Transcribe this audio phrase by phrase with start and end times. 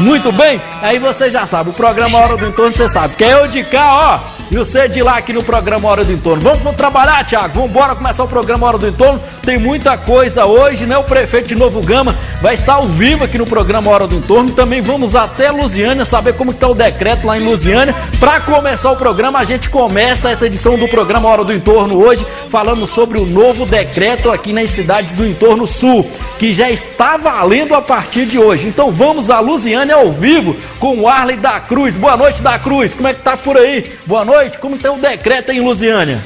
[0.00, 3.34] Muito bem, aí você já sabe, o programa Hora do Entorno você sabe, que é
[3.34, 6.40] eu de cá, ó, e você de lá aqui no programa Hora do Entorno.
[6.40, 9.20] Vamos, vamos trabalhar, Tiago, vamos embora começar o programa Hora do Entorno.
[9.42, 10.96] Tem muita coisa hoje, né?
[10.96, 14.50] O prefeito de Novo Gama vai estar ao vivo aqui no programa Hora do Entorno.
[14.50, 17.94] Também vamos até Lusiânia saber como está o decreto lá em Lusiânia.
[18.20, 22.24] Para começar o programa, a gente começa essa edição do programa Hora do Entorno hoje
[22.48, 26.08] falando sobre o novo decreto aqui nas cidades do entorno sul,
[26.38, 28.68] que já está valendo a partir de hoje.
[28.68, 31.96] Então vamos a Lusiânia ao vivo com o Arley da Cruz.
[31.96, 32.94] Boa noite, da Cruz.
[32.94, 33.92] Como é que tá por aí?
[34.06, 34.58] Boa noite noite.
[34.58, 36.20] Como está o decreto em Lusiânia?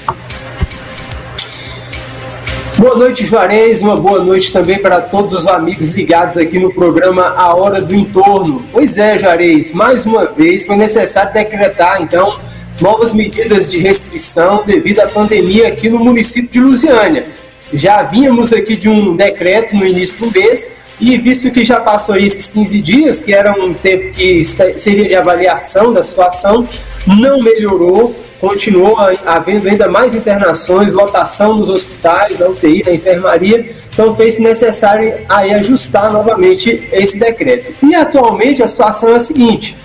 [2.76, 3.82] Boa noite, Juarez.
[3.82, 7.94] Uma boa noite também para todos os amigos ligados aqui no programa A Hora do
[7.94, 8.64] Entorno.
[8.72, 12.40] Pois é, Juarez, mais uma vez foi necessário decretar, então,
[12.80, 17.26] novas medidas de restrição devido à pandemia aqui no município de Lusiânia.
[17.72, 22.16] Já vínhamos aqui de um decreto no início do mês e visto que já passou
[22.16, 26.66] esses 15 dias, que era um tempo que seria de avaliação da situação,
[27.06, 34.14] não melhorou, continuou havendo ainda mais internações, lotação nos hospitais, na UTI, na enfermaria, então
[34.14, 37.74] fez-se necessário aí ajustar novamente esse decreto.
[37.82, 39.76] E atualmente a situação é a seguinte: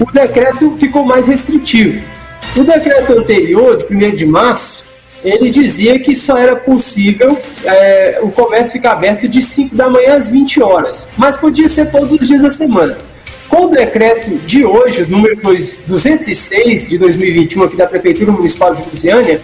[0.00, 2.02] o decreto ficou mais restritivo.
[2.56, 4.86] O decreto anterior, de 1 de março,
[5.22, 10.16] ele dizia que só era possível é, o comércio ficar aberto de 5 da manhã
[10.16, 12.96] às 20 horas, mas podia ser todos os dias da semana.
[13.48, 19.40] Com o decreto de hoje, número 206 de 2021 aqui da Prefeitura Municipal de Lusiânia,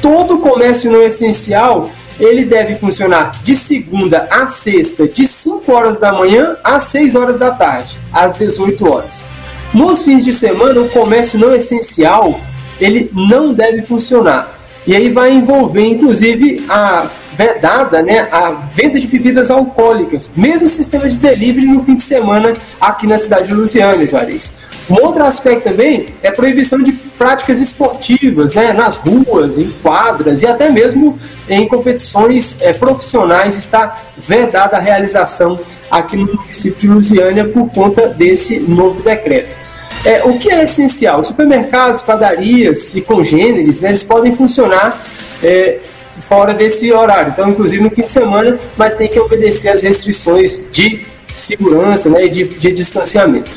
[0.00, 6.12] todo comércio não essencial ele deve funcionar de segunda a sexta, de 5 horas da
[6.12, 9.26] manhã às 6 horas da tarde, às 18 horas.
[9.74, 12.40] Nos fins de semana, o comércio não essencial
[12.80, 14.55] ele não deve funcionar.
[14.86, 21.08] E aí vai envolver, inclusive, a vedada né, a venda de bebidas alcoólicas, mesmo sistema
[21.08, 24.54] de delivery no fim de semana aqui na cidade de Lusiânia, Juarez.
[24.88, 30.46] Um outro aspecto também é proibição de práticas esportivas né, nas ruas, em quadras e
[30.46, 31.18] até mesmo
[31.48, 35.60] em competições é, profissionais está vedada a realização
[35.90, 39.65] aqui no município de Lusiânia por conta desse novo decreto.
[40.06, 41.24] É, o que é essencial?
[41.24, 45.04] Supermercados, padarias e congêneres, né, eles podem funcionar
[45.42, 45.78] é,
[46.20, 47.32] fora desse horário.
[47.32, 52.26] Então, inclusive no fim de semana, mas tem que obedecer às restrições de segurança né,
[52.26, 53.50] e de, de distanciamento.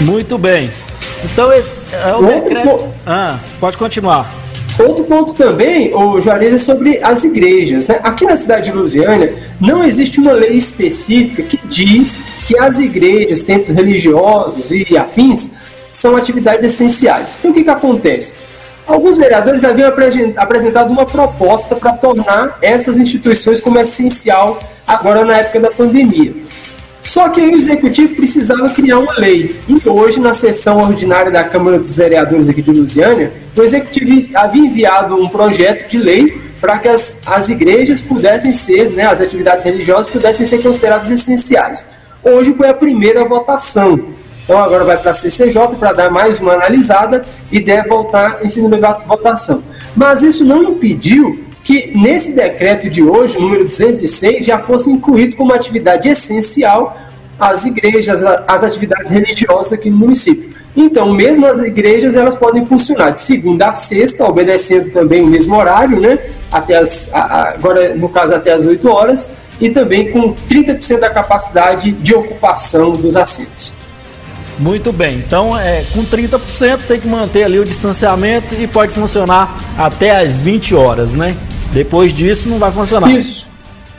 [0.00, 0.70] Muito bem.
[1.24, 2.88] Então, esse é o Outro decreto...
[3.04, 4.41] Ah, pode continuar.
[4.78, 7.88] Outro ponto também, o Juarez, é sobre as igrejas.
[7.88, 8.00] Né?
[8.02, 13.42] Aqui na cidade de Lusiânia, não existe uma lei específica que diz que as igrejas,
[13.42, 15.52] templos religiosos e afins
[15.90, 17.36] são atividades essenciais.
[17.38, 18.34] Então, o que, que acontece?
[18.86, 19.92] Alguns vereadores haviam
[20.36, 26.34] apresentado uma proposta para tornar essas instituições como essencial agora na época da pandemia.
[27.04, 29.60] Só que o executivo precisava criar uma lei.
[29.68, 34.66] E hoje, na sessão ordinária da Câmara dos Vereadores aqui de Lusiânia, o executivo havia
[34.66, 39.64] enviado um projeto de lei para que as, as igrejas pudessem ser, né, as atividades
[39.64, 41.90] religiosas pudessem ser consideradas essenciais.
[42.22, 43.98] Hoje foi a primeira votação.
[44.44, 48.48] Então agora vai para a CCJ para dar mais uma analisada e deve voltar em
[48.48, 48.76] segunda
[49.06, 49.62] votação.
[49.96, 55.52] Mas isso não impediu que nesse decreto de hoje, número 206, já fosse incluído como
[55.52, 56.96] atividade essencial
[57.38, 60.52] as igrejas, as atividades religiosas aqui no município.
[60.76, 65.54] Então, mesmo as igrejas, elas podem funcionar de segunda a sexta, obedecendo também o mesmo
[65.56, 66.18] horário, né?
[66.50, 71.92] Até as, agora, no caso, até as 8 horas, e também com 30% da capacidade
[71.92, 73.72] de ocupação dos assentos.
[74.58, 79.56] Muito bem, então é, com 30% tem que manter ali o distanciamento e pode funcionar
[79.76, 81.36] até as 20 horas, né?
[81.72, 83.10] Depois disso não vai funcionar.
[83.10, 83.50] Isso.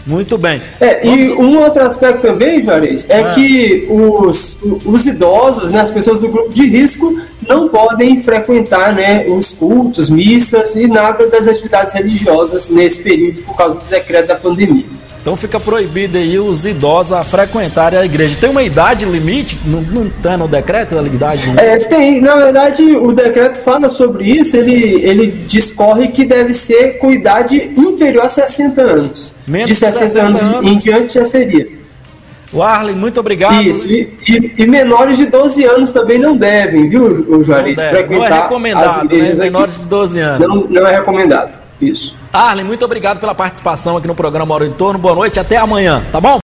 [0.05, 0.61] Muito bem.
[0.81, 3.33] É, e um outro aspecto também, Juarez, é ah.
[3.33, 7.17] que os, os idosos, né, as pessoas do grupo de risco,
[7.47, 13.55] não podem frequentar né, os cultos, missas e nada das atividades religiosas nesse período por
[13.55, 14.92] causa do decreto da pandemia.
[15.23, 18.35] Então fica proibido aí os idosos a frequentarem a igreja.
[18.37, 19.57] Tem uma idade limite?
[19.65, 21.63] Não, não tá no decreto a idade limite?
[21.63, 22.19] É, tem.
[22.19, 24.57] Na verdade, o decreto fala sobre isso.
[24.57, 29.33] Ele, ele discorre que deve ser com idade inferior a 60 anos.
[29.47, 31.69] Menos de 60, 60 anos, anos em diante já seria.
[32.51, 33.63] O Arlen, muito obrigado.
[33.63, 37.81] Isso, e, e, e, menores de 12 anos também não devem, viu, Juarez?
[37.81, 39.33] Frequentar não é recomendado, né?
[39.35, 40.47] Menores de 12 anos.
[40.47, 41.62] Não, não é recomendado.
[41.89, 42.15] Isso.
[42.31, 44.99] Arlen, muito obrigado pela participação aqui no programa Hora em Torno.
[44.99, 46.42] Boa noite, até amanhã, tá bom?